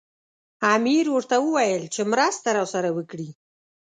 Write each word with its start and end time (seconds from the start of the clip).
امیر 0.75 1.05
ورته 1.11 1.35
وویل 1.41 1.83
چې 1.93 2.01
مرسته 2.11 2.47
راسره 2.57 2.89
وکړي. 2.97 3.29